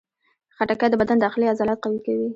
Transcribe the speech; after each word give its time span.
خټکی 0.55 0.87
د 0.91 0.95
بدن 1.01 1.17
داخلي 1.25 1.45
عضلات 1.51 1.79
قوي 1.83 1.99
کوي. 2.05 2.27